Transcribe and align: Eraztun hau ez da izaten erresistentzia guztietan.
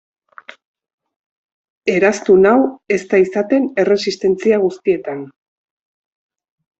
Eraztun 1.95 2.47
hau 2.51 2.55
ez 2.95 2.99
da 3.11 3.19
izaten 3.25 3.67
erresistentzia 3.83 4.59
guztietan. 4.65 5.21